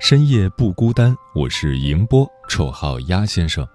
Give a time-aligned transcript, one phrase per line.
[0.00, 3.66] 深夜不孤单，我是迎波，绰号鸭先生。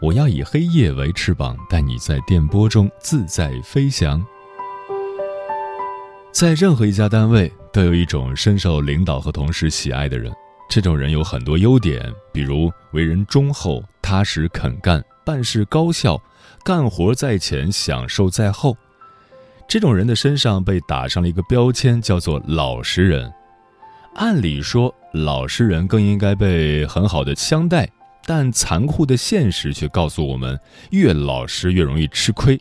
[0.00, 4.24] 我要以黑夜为翅膀，带你在电波中自在飞翔。
[6.30, 10.32] 在任何一家单位，都有一种深受领导和同事喜爱的人。
[10.70, 16.18] 这种人有很多优点，比如为人忠厚、踏实肯干、办事高效、
[16.64, 18.76] 干活在前、享受在后。
[19.68, 23.30] 这种人的身上被打上了一个标签，叫做老实人。
[24.14, 27.88] 按理说，老实人更应该被很好的相待，
[28.26, 30.58] 但残酷的现实却告诉我们，
[30.90, 32.60] 越老实越容易吃亏，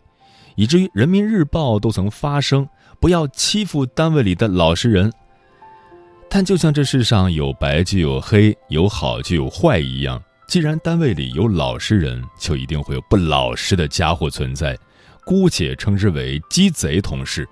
[0.56, 2.68] 以至于《人民日报》都曾发声，
[3.00, 5.12] 不要欺负单位里的老实人。
[6.30, 14.78] 但就像这世上有白就有黑，有好就有坏一样，既然单位里有老实人，就一定会有不老实的家伙存在，
[15.26, 17.46] 姑且称之为鸡贼同事。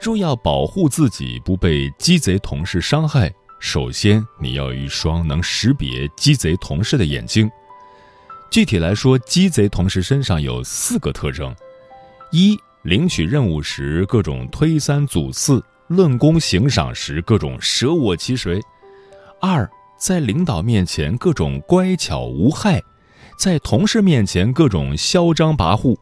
[0.00, 7.50] 若要保护自己不被鸡贼同事伤害，首先你要有一双能识别鸡贼同事的眼睛。
[8.50, 11.54] 具体来说，鸡贼同事身上有四个特征：
[12.30, 18.60] 一、领取任务时各种推三阻四，论功行赏时各种舍我其谁；
[19.40, 19.68] 二、
[19.98, 22.80] 在领导面前各种乖巧无害，
[23.38, 25.96] 在同事面前各种嚣张跋扈；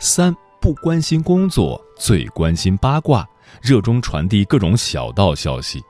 [0.00, 0.34] 三。
[0.60, 3.26] 不关心工作，最关心八卦，
[3.62, 5.82] 热衷传递各种小道消息。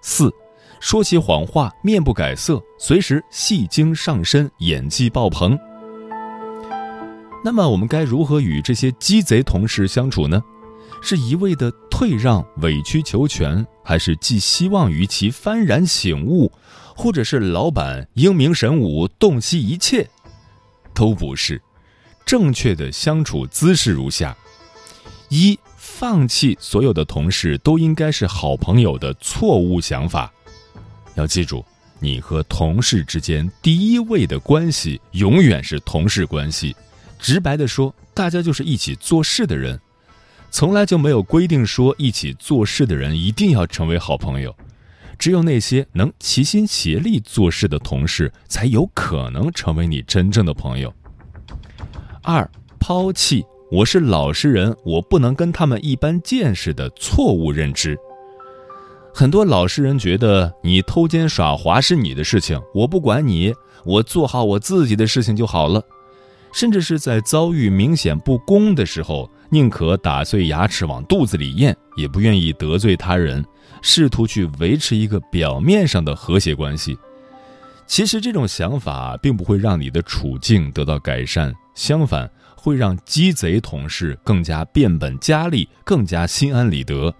[0.00, 0.32] 四，
[0.78, 5.58] 说起谎话面不改色，随时戏精上身，演技爆棚。
[7.44, 10.40] 那么我们该如何与这些鸡贼同事相处呢？
[11.02, 16.52] 是一味的退让、委曲求全，还是寄希望于其幡然醒悟，
[16.94, 20.08] 或者是老板英明神武，洞悉一切？
[20.94, 21.60] 都不是。
[22.24, 24.36] 正确的相处姿势如下：
[25.28, 30.32] 一、放弃所有的同事都应该是好朋友的错误想法。
[31.14, 31.64] 要记住，
[31.98, 36.74] 你和同事之间第一位的关系永远是同事关系。
[37.18, 39.78] 直白的说，大家就是一起做事的人，
[40.50, 44.54] 从来就没有规定说一起做事的人一定要成为好朋友。
[45.18, 50.92] 只有那些能齐心协力做事的同事，才有可能成为你真正的朋友。
[52.24, 57.98] 二抛弃我是老实人，我不能跟他们一般见识的错误认知。
[59.12, 63.52] 很多老实人觉得你偷奸耍滑是你的事情，我不管你，
[63.84, 65.82] 我做好我自己的事情就好了。
[66.52, 73.44] 甚至是在遭遇明显不公的时候，宁可打碎牙齿往肚子里咽，也不愿意得罪他人，
[73.80, 76.96] 试图去维持一个表面上的和谐关系。
[77.86, 81.52] 其实这种想法并不会让你的处境得到改善。
[81.74, 87.14] 相反，会让鸡贼同事更加变本加厉，更加心安理得。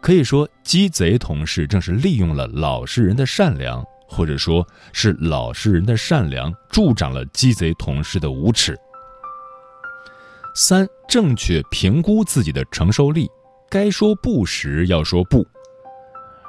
[0.00, 8.78] 可以说，鸡贼同事正是利用了老实人的善良，或者说是老实人的善良助长了鸡贼同事的无耻。
[10.54, 13.28] 三、正确评估自己的承受力，
[13.70, 15.46] 该说不时要说不。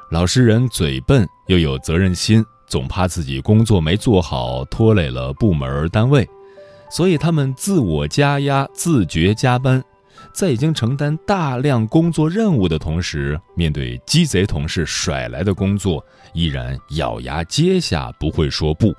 [0.10, 6.28] 老实人嘴笨又有责任心，总怕自己工作没做好拖累了部门单位。
[6.92, 9.82] 所以他们自我加压，自觉加班，
[10.34, 18.94] 在已经承担大量工作任务的同时，面对鸡贼同事甩来的工作，依然咬牙接下，不会说不。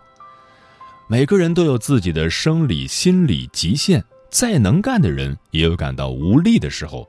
[1.06, 7.06] 每个人都有自己的生理、心理极限，再能干的人也有感到无力的时候，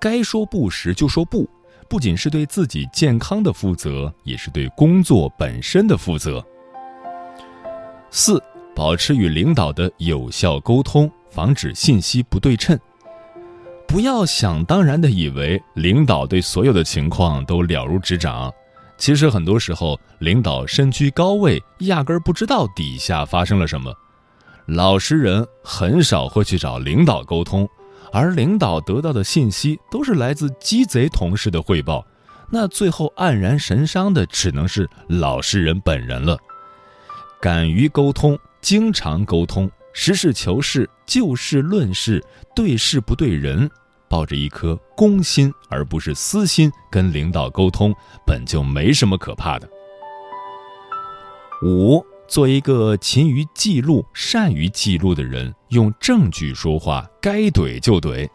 [0.00, 1.48] 该说不时就说不，
[1.88, 6.44] 不仅是对自己健康的负责，也是对工作本身的负责。
[8.10, 8.42] 四。
[8.74, 12.78] 保持与领导的有效沟通，防止信息不对称。
[13.86, 18.52] 不要想当然的以为领导对所有的情况都了如指掌，
[18.98, 23.94] 其实很多时候，领导身居高位，压根儿不知道底下发生了什么。
[24.66, 27.68] 老实人很少会去找领导沟通，
[28.12, 32.04] 而领导得到的信息都是来自鸡贼同事的汇报。
[32.50, 36.38] 那最后黯然神伤的，只能是老实人本人了。
[37.40, 42.24] 敢于沟通，经常沟通，实事求是，就事论事，
[42.56, 43.70] 对事不对人。
[44.08, 47.94] 抱着一颗公心而不是私心跟领导沟通，
[48.26, 49.68] 本就没什么可怕的。
[51.62, 58.26] 五，做一个勤于记录、善于记录的人，用证据说话，该怼就怼。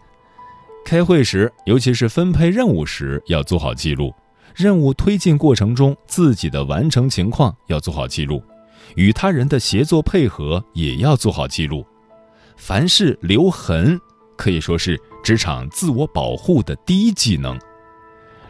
[0.85, 4.11] 开会时，尤其是分配任务时，要做好记录；
[4.53, 8.39] 任务推进过程中，自己的完成情况要做好记录；
[8.95, 11.85] 与他人的协作配合也要做好记录。
[12.57, 13.99] 凡事留痕，
[14.37, 14.99] 可以说是。
[15.21, 17.59] 职场自我保护的第一技能，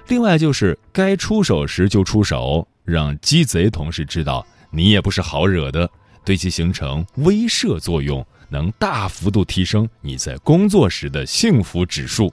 [0.08, 5.90] 另外就是该出手时就出手，让鸡贼同事知道你也不是好惹的，
[6.24, 12.32] 对其形成威慑作用，能大幅度提升你在工作时的幸福指数。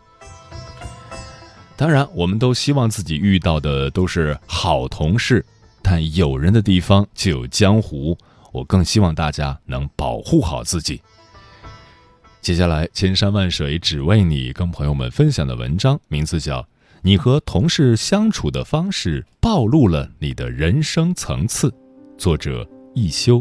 [1.76, 5.44] 当然，我们都希望自己遇到的都是好同事，
[5.88, 8.18] 但有人的地方就有江湖，
[8.52, 11.00] 我更希望大家能保护好自己。
[12.40, 16.60] 接下来，千山万水只为你，跟朋友们分享的文章名字叫
[17.02, 21.70] 《你和同事相处的方式暴露了你的人生层次》，
[22.18, 23.40] 作者一休。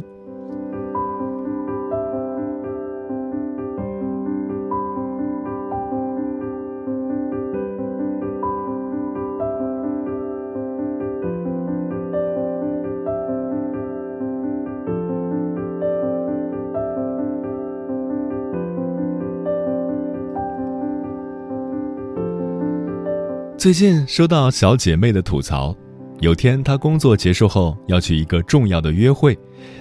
[23.65, 25.75] 最近收到小姐妹的吐槽，
[26.19, 29.35] 有天她工作结束后要去一个重要的约会，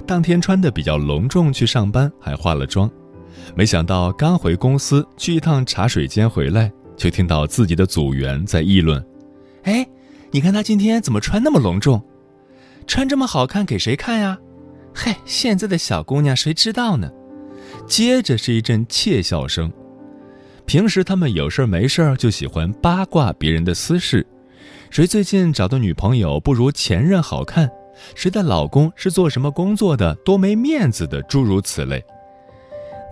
[0.07, 2.91] 当天穿的比较隆重去上班，还化了妆。
[3.55, 9.05] 没想到刚回公司去一趟茶水间回来，就听到自己的组员在议论
[9.65, 9.87] ：“哎，
[10.31, 12.03] 你看她今天怎么穿那么隆重？
[12.87, 14.39] 穿这么好看给谁看呀？
[14.95, 17.11] 嘿，现在的小姑娘谁知道呢？”
[17.87, 19.71] 接着是一阵窃笑声。
[20.67, 24.27] 平时他们有事没事就喜欢八卦别人的私事，
[24.91, 27.71] 谁最近找的女朋友不如前任好看，
[28.15, 32.03] 谁的老公是做什么工作的，多没面子的，诸如此类。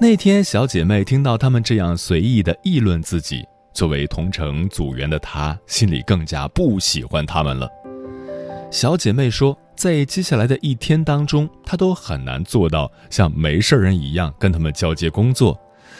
[0.01, 7.69] 那天小姐妹听到他们这样随意的议论自己，作为同城组员的她心里更加不喜欢他们了。
[8.71, 15.57] 小姐妹说，在接下来的一天当中，她都很难做到像没事人一样跟他们交接工作。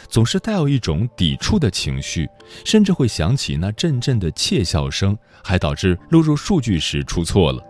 [0.09, 2.29] 总是带有一种抵触的情绪，
[2.65, 7.63] 甚至会想起那阵阵的窃笑声，还导致录入数据时出错了。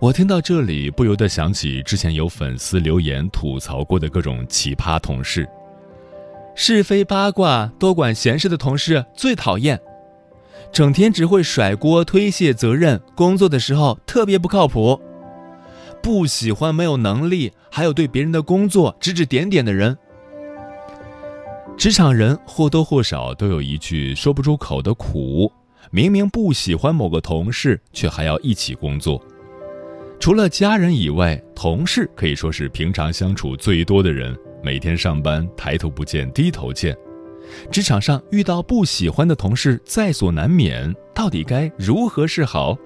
[0.00, 5.46] 我听到这里，不由得想起之前有粉丝留言吐槽过的各种奇葩同事：
[6.54, 9.78] 是非八卦、多管闲事的同事最讨厌，
[10.72, 14.98] 整天只会甩锅、推卸责任，工作的时候特别不靠谱，
[16.02, 19.98] 不喜欢没有能力，还有对别人的工作指指点点的人。
[21.80, 25.50] 职场人或多或少都有一句说不出口的苦，
[25.90, 29.18] 明明不喜欢某个同事，却还要一起工作。
[30.20, 36.94] 除了家人以外，同事可以说是平常相处最多的人，每天上班抬头不见低头见。
[37.72, 42.76] 职场上遇到不喜欢的同事在所难免，到底该如何是好？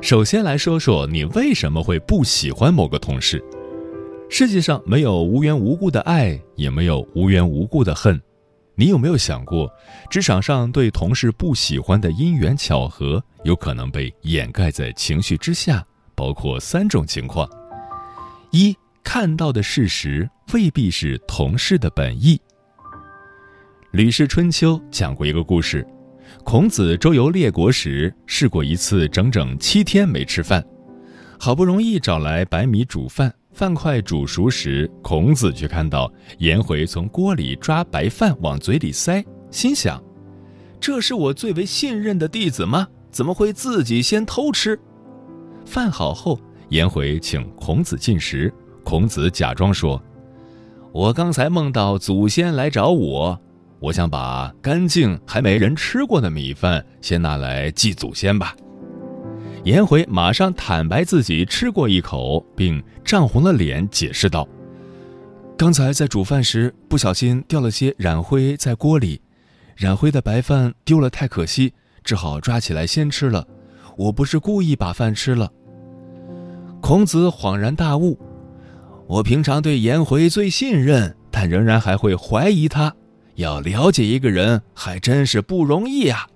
[0.00, 3.44] 首先来说说你为什么会不喜欢某个同事。
[4.32, 8.18] 世界上没有无缘无故的爱，也没有无缘无故的恨。
[8.76, 9.68] 你有没有想过，
[10.08, 15.84] 职场上对同事不喜欢的因缘巧合，有可能被掩盖在情绪之下？
[16.14, 17.46] 包括三种情况：
[18.52, 22.36] 一看到的事实未必是同事的本意。
[23.90, 25.84] 《吕氏春秋》讲过一个故事：
[26.44, 30.64] 孔子周游列国时，试过一次整整七天没吃饭，
[31.36, 33.34] 好不容易找来白米煮饭。
[33.60, 40.02] 饭快煮熟时，孔子却看到颜回从锅里抓白饭往嘴里塞，心想
[40.80, 42.88] ：“这是我最为信任的弟子吗？
[43.10, 44.80] 怎么会自己先偷吃？”
[45.66, 46.40] 饭好后，
[46.70, 48.50] 颜回请孔子进食，
[48.82, 50.02] 孔子假装说
[50.90, 53.38] ：“我刚才梦到祖先来找我，
[53.78, 58.56] 我想把干净还没人吃过的米饭先拿来祭祖先吧。”
[59.64, 64.48] 颜回马上坦白自己吃过一口，并涨红了脸解释道
[65.56, 69.20] ：“刚才在煮饭时不小心掉了些染灰在锅里，
[69.76, 73.46] 染灰的白饭丢了太可惜，只好抓起来先吃了。
[73.98, 75.52] 我不是故意把饭吃了。
[76.80, 78.18] 孔子恍然大悟：
[79.06, 82.94] 我平常对颜回最信任，但仍然还会怀疑他。
[83.34, 86.26] 要了解一个人，还真是不容易呀。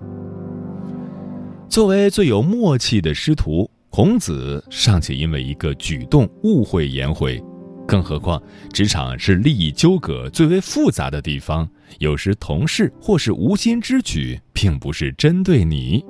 [1.75, 7.43] 作为最有默契的师徒，孔子尚且因为一个举动误会颜回。
[7.85, 8.40] 更何况，
[8.73, 16.00] 职场是利益纠葛最为复杂的地方，有时同事或是无心之举，并不是针对你。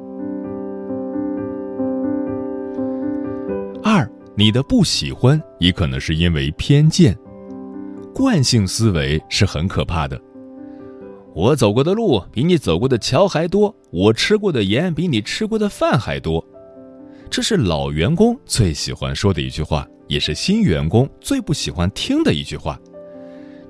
[3.82, 4.06] 二，
[4.36, 7.16] 你的不喜欢也可能是因为偏见，
[8.14, 10.20] 惯性思维是很可怕的。
[11.34, 16.44] 我走过的路比你走过的桥还多，我吃过的盐比你吃过的饭还多，
[17.28, 19.86] 这是老员工最喜欢说的一句话。
[20.06, 22.78] 也是新员工最不喜欢听的一句话。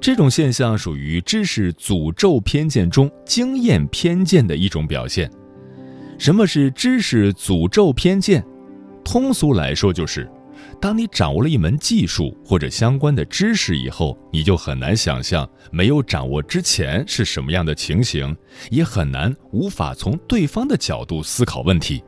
[0.00, 5.30] 这种现象属于知识诅咒偏见中经验偏见的一种表现。
[6.18, 8.44] 什么是知识诅咒偏见？
[9.04, 10.28] 通俗来说，就是
[10.80, 18.36] 当你掌握了一门技术或者相关的知识以后，你就很难想象没有掌握之前是什么样的情形，
[18.70, 22.02] 也很难无法从对方的角度思考问题。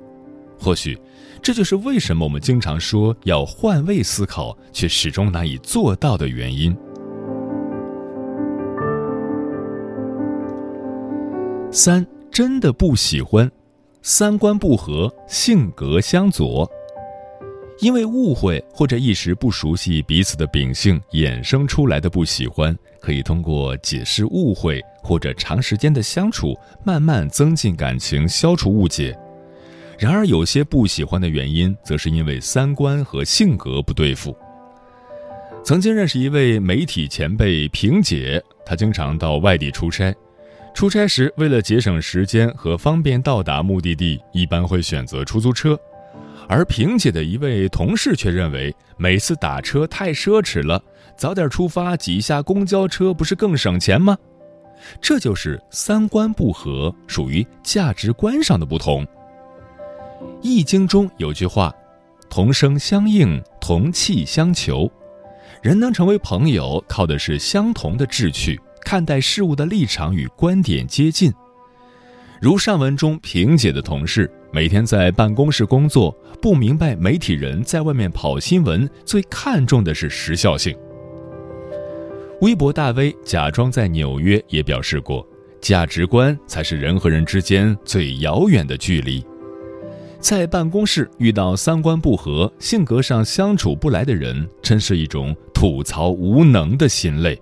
[0.59, 0.99] 或许。
[1.43, 6.77] 这就是为什么我们经常说要换位思考，却始终难以做到的原因。
[11.71, 13.49] 三真的不喜欢，
[14.03, 16.69] 三观不合，性格相左，
[17.79, 29.17] 因为误会或者一时不熟悉彼此的秉性衍生出来的不喜欢，可以通过解释误会或者长时间的相处，慢慢增进感情，消除误解。
[29.99, 34.37] 然而，有些不喜欢的原因，则是因为三观和性格不对付。
[35.63, 40.15] 曾经认识一位媒体前辈萍姐，她经常到外地出差，
[40.75, 45.79] 出差时为了节省时间和方便到达目的地，一般会选择出租车。
[46.49, 50.83] 而萍姐的一位同事却认为，每次打车太奢侈了，
[51.17, 54.17] 早点出发挤一下公交车不是更省钱吗？
[55.01, 59.05] 这就是三观不合，属于价值观上的不同。
[60.41, 61.75] 《易经》中有句话
[62.31, 64.91] ：“同声相应，同气相求。”
[65.63, 71.33] 人能成为朋友，靠的是相同的志趣，看待事物的立场与观点接近。
[72.41, 80.75] 如上文中萍姐的同事，每天在办公室工作，不明白媒体人在外面跑新闻最看重的是时效性。
[82.41, 85.27] 微博大 V 假装在纽约也表示过
[85.61, 89.25] ：“价值观才是人和人之间最遥远的距离。”
[90.21, 97.41] 在办公室遇到三观不合、性格上相处不来的人，真是一种吐槽无能的心累。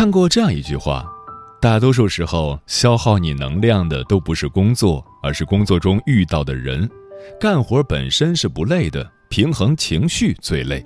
[0.00, 1.04] 看过这样一句话：
[1.60, 6.88] 大多数时候，消耗你能量的都不是工作，而是工作中遇到的人。
[7.38, 10.82] 干活本身是不累的，平衡情绪最累。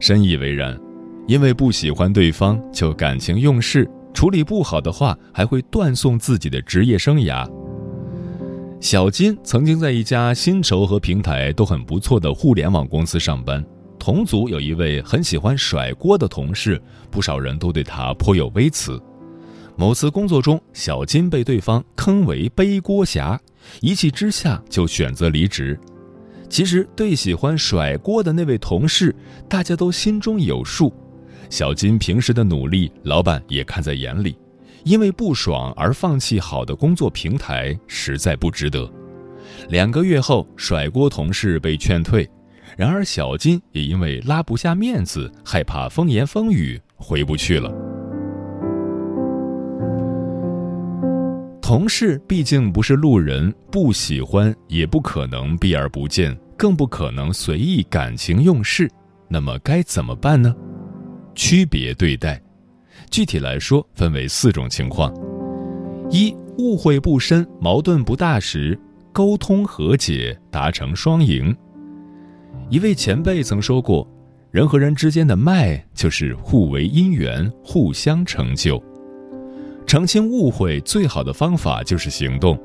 [0.00, 0.78] 深以为然。
[1.26, 7.50] 因为不喜欢对方就感情用事，处理不好的话还会断送自己的职业生涯。
[8.82, 13.64] 小金曾经在一家薪酬和平台都很不错的互联网公司上班，
[14.04, 16.78] 同组有一位很喜欢甩锅的同事，
[17.10, 19.02] 不少人都对他颇有微词。
[19.78, 23.40] 某次工作中，小金被对方坑为背锅侠，
[23.80, 25.80] 一气之下就选择离职。
[26.50, 29.16] 其实对喜欢甩锅的那位同事，
[29.48, 30.92] 大家都心中有数。
[31.48, 34.36] 小金平时的努力，老板也看在眼里，
[34.84, 38.86] 因为不爽而放弃好的工作平台，实在不值得。
[39.70, 42.28] 两个月后，甩锅同事被劝退，
[42.76, 47.72] 然而小金也因为拉不下面子，害怕风言风语，回不去了。
[51.62, 58.90] 同事毕竟不是路人，不喜欢也不可能避而不见，更不可能随意感情用事，
[59.28, 60.54] 那么该怎么办呢？
[61.34, 62.40] 区别对待，
[63.10, 65.12] 具体来说分为四种情况：
[66.10, 68.78] 一、误会不深、矛盾不大时，
[69.12, 71.56] 沟通和解，达成双赢。
[72.70, 74.06] 一位前辈曾说过
[74.50, 78.82] ：“人和人之间的脉，就是互为因缘，互相成就。
[79.86, 82.58] 澄清误会最好的方法就是行动。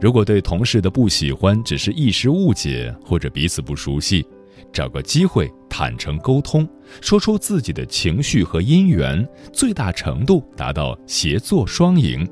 [0.00, 4.24] 如果对同事的不喜欢只是一时误解，或者彼此不熟悉。”
[4.72, 6.68] 找个机会坦诚沟通，
[7.00, 12.28] 说出自己的情绪和因缘，最大程度达到协作双赢。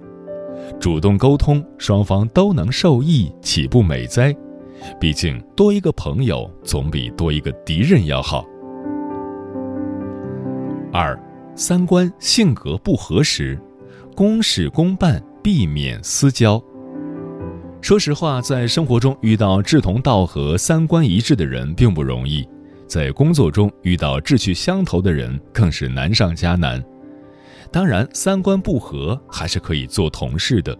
[0.79, 4.33] 主动沟通，双方都能受益，岂不美哉？
[5.01, 8.45] 毕竟多一个朋友总比多一个敌人要好。
[10.93, 11.19] 二，
[11.55, 13.59] 三观性格不合时，
[14.17, 16.63] 公事公办，避免私交。
[17.81, 22.45] 说实话，在生活中遇到志同道合、三观一致的人并不容易，
[22.87, 26.83] 在工作中遇到志趣相投的人更是难上加难。
[27.71, 30.77] 当然，三观不合还是可以做同事的。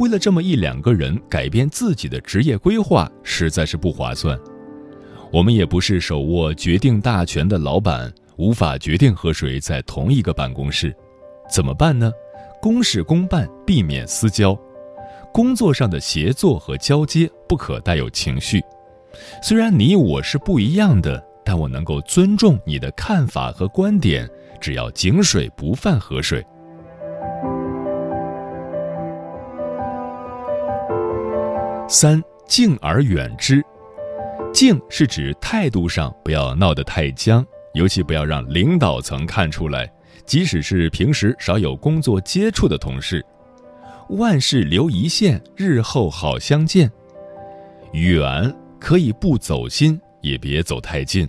[0.00, 4.36] 为了这么一两个人改变自己的职业规划，实在是不划算。
[5.30, 10.94] 我们也不是手握决定大权的老板，无法决定和谁在同一个办公室，
[11.50, 12.10] 怎么办呢？
[12.62, 14.58] 公事公办，避免私交。
[15.34, 18.58] 工作上的协作和交接不可带有情绪。
[19.42, 24.26] 虽然你我是不一样的，但我能够尊重你的看法和观点，
[24.62, 26.42] 只要井水不犯河水。
[31.92, 33.60] 三敬而远之，
[34.54, 37.44] 敬是指态度上不要闹得太僵，
[37.74, 39.92] 尤其不要让领导层看出来，
[40.24, 43.26] 即使是平时少有工作接触的同事。
[44.10, 46.88] 万事留一线，日后好相见。
[47.90, 51.28] 远可以不走心，也别走太近，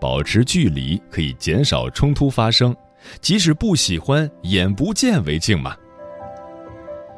[0.00, 2.74] 保持距离可以减少冲突发生。
[3.20, 5.76] 即使不喜欢，眼不见为净嘛。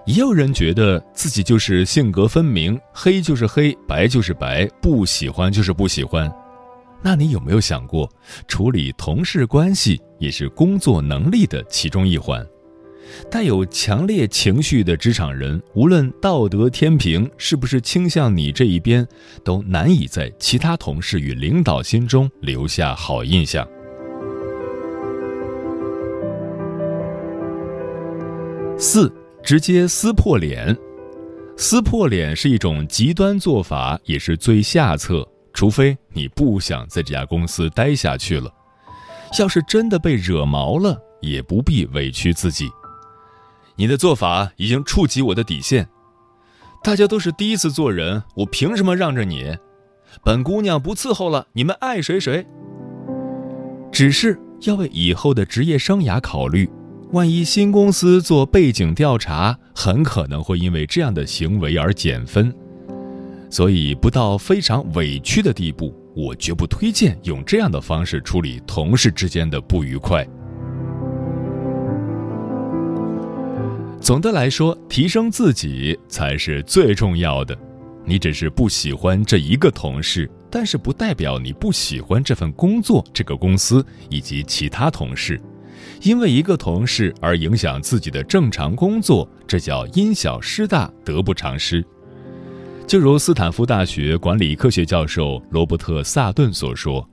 [0.04, 6.30] 也有人觉得自己就是性格分明，黑就是黑，白就是白，不喜欢就是不喜欢。
[7.00, 8.09] 那你有没有想过，
[8.49, 12.44] 处理同事关系也是工作能力的其中一环？
[13.30, 19.06] 带有强烈情绪的职场人，无论道德天平是不是倾向你这一边，
[19.44, 23.66] 都难以在其他同事与领导心中留下好印象。
[28.78, 30.76] 四，直接撕破脸，
[31.56, 35.26] 撕破脸是一种极端做法，也是最下策。
[35.52, 38.50] 除非你不想在这家公司待下去了，
[39.38, 42.70] 要是真的被惹毛了，也不必委屈自己。
[43.76, 45.87] 你的做法已经触及我的底线，
[46.82, 49.55] 大家都是第一次做人，我凭什么让着你？
[50.24, 52.46] 本姑娘不伺候了，你们爱谁谁。
[53.90, 56.70] 只是要为以后的职业生涯考虑，
[57.12, 62.51] 万一新公司做背景调查，很可能会因为这样的行为而减分，
[63.51, 70.27] 所以不到非常委屈的地步，我绝不推荐用这样的方式处理同事之间的不愉快。
[74.01, 77.55] 总的来说，提升自己才是最重要的。
[78.07, 85.38] 你只是不喜欢这一个同事，但是不代表你不喜欢这份工作、这个公司以及其他同事。
[86.03, 91.85] 因为一个同事而影响自己的正常工作，这叫因小失大，得不偿失。
[92.87, 97.09] 就如斯坦福大学管理科学教授罗伯特·萨顿所说：“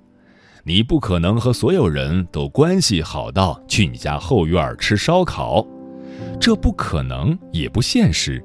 [0.65, 5.65] 你不可能和所有人都关系好到去你家后院吃烧烤。”
[6.39, 8.43] 这不可能，也不现实。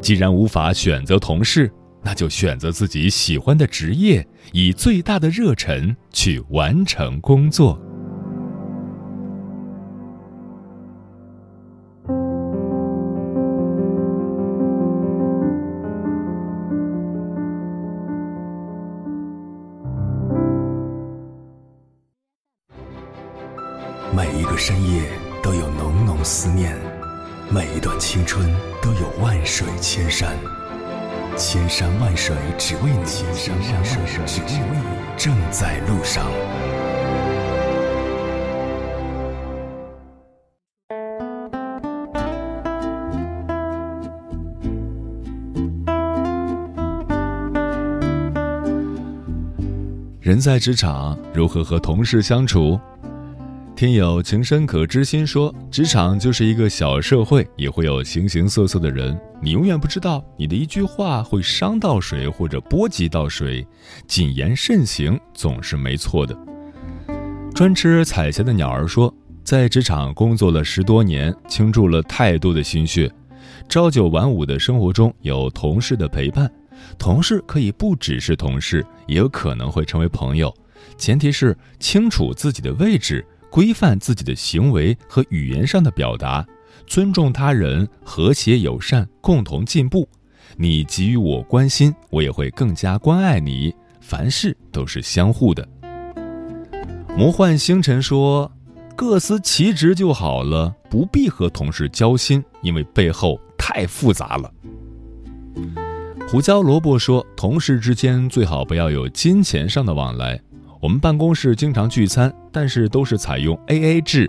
[0.00, 1.70] 既然无法选择同事，
[2.02, 7.80] 那就选择自己喜欢的职业，以最大的热忱去完成工作。
[29.54, 30.34] 水千山，
[31.36, 36.24] 千山万水只为你，千山万水只为你，正在路上。
[50.18, 52.80] 人在职场，如何和同事相处？
[53.74, 63.66] 听友情深可知心说，职场就是一个小社会，也会有形形色色的人，你永远不知道你的一句话会伤到谁或者波及到谁，
[64.06, 66.36] 谨言慎行总是没错的。
[67.54, 73.10] 专吃彩霞的鸟儿说，在职场工作了十多年，倾注了太多的心血，
[73.68, 76.48] 朝九晚五的生活中有同事的陪伴，
[76.98, 80.54] 同事可以不只是同事，也有可能会成为朋友，
[80.96, 83.26] 前提是清楚自己的位置。
[83.52, 86.42] 规范自己的行为和语言上的表达，
[86.86, 90.08] 尊重他人，和谐友善，共同进步。
[90.56, 93.74] 你给予我关心，我也会更加关爱你。
[94.00, 95.68] 凡事都是相互的。
[97.14, 98.50] 魔幻星辰说
[98.96, 104.50] ：“各司其职就好了，不必和同事交心，因为背后太复杂了。”
[106.26, 110.40] 胡椒萝卜说：“同事之间最好不要有金钱上的往来。”
[110.82, 114.28] 我们办公室经常聚餐，但是都是采用 A A 制，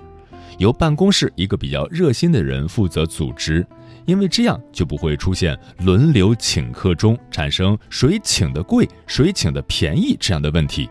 [0.60, 3.66] 由办公室一个比较热心的人负责组织，
[4.06, 10.88] 因为这样就不会出现轮流请客中产生谁请的贵、谁请的便宜这样的问题。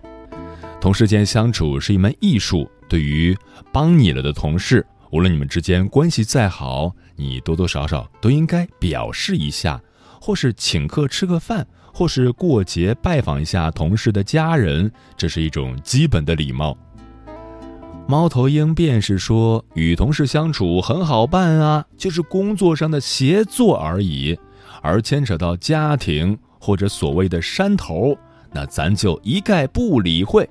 [0.80, 3.32] 同事间相处是一门艺术，对于
[3.72, 9.80] 帮你了的同事，无论你们之间关系再好，你多多少少都应该表示一下，
[10.20, 11.64] 或是请客吃个饭。
[11.92, 16.76] 或是过节拜访一下同事的家人，这是一种基本的礼貌。
[18.08, 24.38] 猫头鹰便是说，与同事相处很好办啊，就是工作上的协作而已。
[24.80, 28.18] 而牵扯到家庭或者所谓的山头，
[28.50, 30.48] 那咱就一概不理会。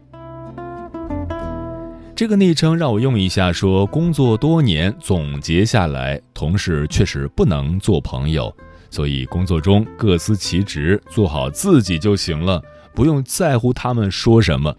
[2.15, 8.56] 这个昵称让我用一下，说工作多年总结下来，同事确实不能做朋友。
[8.91, 12.62] 所以工作中各司其职，做好自己就行了，
[12.93, 14.75] 不用在乎他们说什么。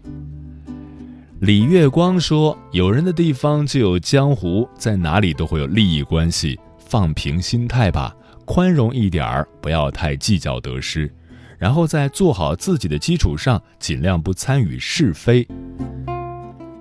[1.39, 11.11] 李月光说：“有人的地方就有江湖，在哪里都会有利益关系，放平心态吧，宽容一点儿，不要太计较得失，
[11.57, 15.45] 然后在做好自己的基础上，尽量不参与是非。”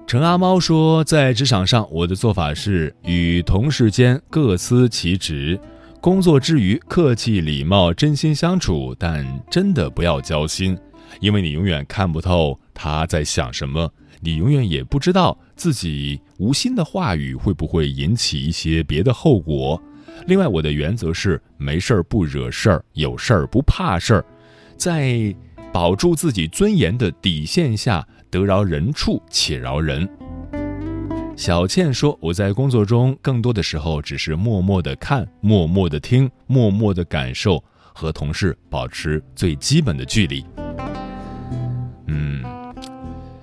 [0.06, 5.58] 陈阿猫说：“在职场上，我的做法是与同事间各司其职。”
[6.02, 10.76] 工作之余，客气礼貌，真心相处，但真的不要交心，
[11.20, 13.88] 因为你永远看不透他在想什么，
[14.18, 19.80] 你永远也不知道自己无心的话语会不会引起一些别的后果。
[20.26, 24.24] 另外，我的原则是没事儿不惹事儿，有事儿不怕事儿，
[24.76, 25.32] 在
[25.72, 30.08] 保住自己尊严的底线下，得饶人处且饶人。
[31.34, 40.44] 小倩说：“我在工作中更多的时候只是默默的看，默默的听，默默的感受，和同事保持最基本的距离。
[42.06, 42.44] 嗯，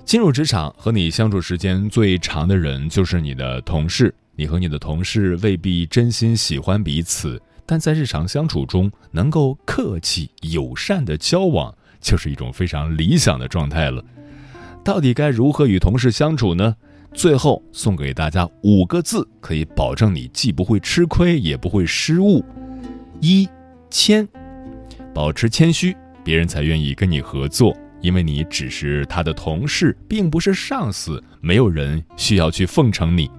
[0.06, 4.13] 进入职场和你相处时间最长的人就是你的同事。
[4.36, 14.02] 你和你的同事未必真心喜欢彼此，但在日常相处中能够客气友善的交往，就是一种非常理想的状态了。
[14.86, 16.78] 到底该如何与同事相处呢？”
[17.13, 22.43] 最后送给大家五个字，可以保证你既不会吃亏，也不会失误。
[23.19, 23.48] 一
[23.89, 24.28] 谦，
[25.13, 33.30] 保持谦虚，别人才愿意跟你合作，因为你只是他的同事，并不是上司，没有人需要去奉承你。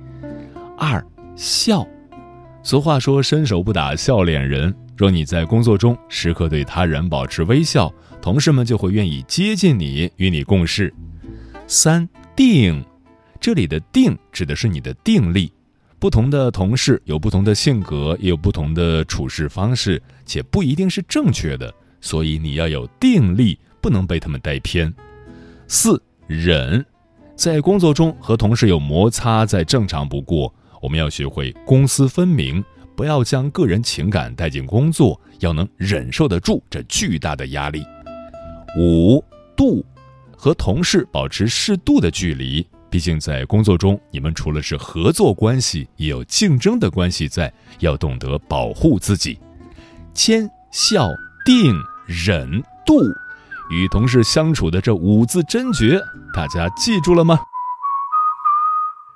[0.76, 1.02] 二
[1.34, 1.86] 笑，
[2.62, 10.92] 俗话说伸手不打笑脸人，若你在工作中时刻对他人保持微笑，同事们就会愿意接近你，与你共事。
[11.66, 12.06] 三
[12.36, 12.84] 定。
[13.40, 15.50] 这里的定指的是你的定力，
[15.98, 21.72] 不同的同事有不同的性格，也有不同的处事方式，且不一定是正确的，
[22.02, 24.92] 所以你要有定力，不能被他们带偏。
[25.66, 26.84] 四忍，
[27.34, 32.62] 在工作中和同事有摩擦再正常不过，我们要学会公私分明，
[32.94, 37.82] 不要将个人情感带进工作，要能忍受得住这巨大的压力。
[38.76, 39.24] 五
[39.56, 39.82] 度，
[40.36, 42.66] 和同事保持适度的距离。
[42.90, 49.38] 毕竟，在工作中，你们除了是合作关系，也有竞争的关系在，要懂得保护自己。
[50.12, 51.08] 谦、孝、
[51.44, 51.72] 定、
[52.06, 53.00] 忍、度，
[53.70, 56.00] 与同事相处的这五字真诀，
[56.34, 57.38] 大家记住了吗？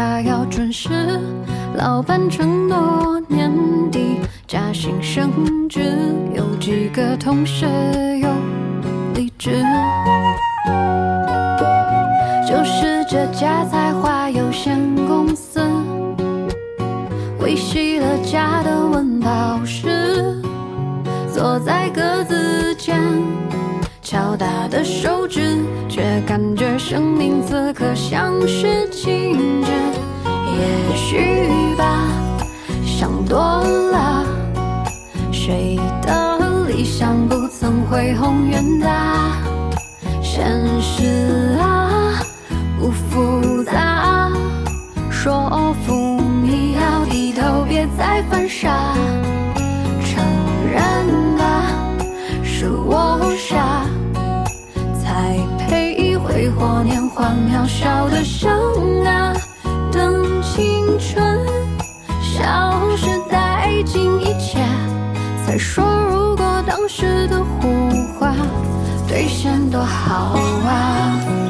[0.00, 0.88] 他要准时，
[1.76, 3.52] 老板承诺年
[3.92, 5.94] 底加薪升职，
[6.34, 7.66] 有几个同事
[8.18, 8.28] 有
[9.14, 9.62] 离职，
[12.48, 15.60] 就是这家才华有限公司，
[17.40, 20.40] 维系了家的温饱时，
[21.30, 22.98] 坐在格子间。
[24.02, 25.58] 敲打的手指，
[25.88, 29.70] 却感觉生命此刻像是静止。
[30.60, 32.06] 也许吧，
[32.84, 34.26] 想多了。
[35.32, 39.32] 谁的理想不曾恢宏远大？
[40.22, 40.44] 现
[40.82, 42.20] 实啊，
[42.78, 44.30] 不复杂。
[45.10, 48.94] 说服你要低头，别再犯傻。
[50.04, 50.22] 承
[50.70, 51.72] 认吧，
[52.44, 53.86] 是我傻。
[55.02, 58.99] 才配挥霍年华，渺小的生。
[63.82, 64.58] 尽一切，
[65.44, 67.68] 才说如果当时的胡
[68.18, 68.34] 话
[69.08, 71.49] 兑现多好啊。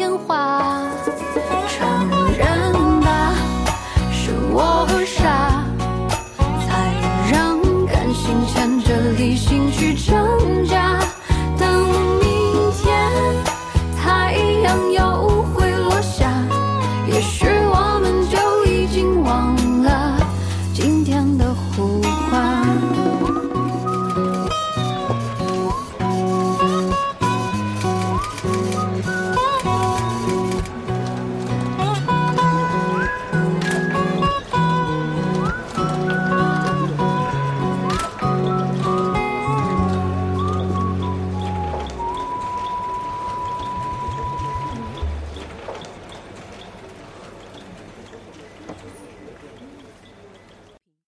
[0.00, 0.82] 年华
[1.68, 3.34] 承认吧
[4.10, 5.49] 是我傻